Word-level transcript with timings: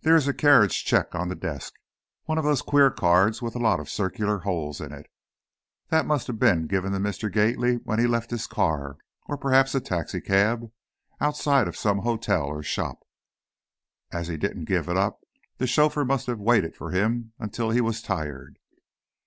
There 0.00 0.16
is 0.16 0.26
a 0.26 0.32
carriage 0.32 0.86
check 0.86 1.14
on 1.14 1.28
the 1.28 1.34
desk, 1.34 1.74
one 2.24 2.38
of 2.38 2.44
those 2.44 2.62
queer 2.62 2.90
cards 2.90 3.42
with 3.42 3.54
a 3.54 3.58
lot 3.58 3.78
of 3.78 3.90
circular 3.90 4.38
holes 4.38 4.80
in 4.80 4.90
it. 4.90 5.06
That 5.90 6.06
must 6.06 6.28
have 6.28 6.38
been 6.38 6.66
given 6.66 6.92
to 6.92 6.98
Mr. 6.98 7.30
Gately 7.30 7.74
when 7.84 7.98
he 7.98 8.06
left 8.06 8.30
his 8.30 8.46
car, 8.46 8.96
or 9.26 9.36
perhaps 9.36 9.74
a 9.74 9.80
taxicab, 9.82 10.72
outside 11.20 11.68
of 11.68 11.76
some 11.76 11.98
hotel 11.98 12.44
or 12.46 12.62
shop. 12.62 13.00
As 14.10 14.28
he 14.28 14.38
didn't 14.38 14.64
give 14.64 14.88
it 14.88 14.96
up, 14.96 15.20
the 15.58 15.66
chauffeur 15.66 16.06
must 16.06 16.26
have 16.26 16.40
waited 16.40 16.74
for 16.74 16.92
him 16.92 17.34
until 17.38 17.68
he 17.68 17.82
was 17.82 18.00
tired." 18.00 18.58